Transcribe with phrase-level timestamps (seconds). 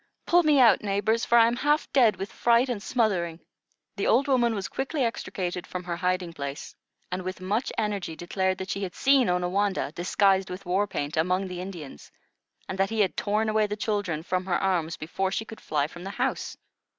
[0.25, 3.39] Pull me out, neighbors, for I am half dead with fright and smothering."
[3.97, 6.73] The old woman was quickly extricated from her hiding place,
[7.11, 11.47] and with much energy declared that she had seen Onawandah, disguised with war paint, among
[11.47, 12.11] the Indians,
[12.67, 15.85] and that he had torn away the children from her arms before she could fly
[15.85, 16.57] from the house.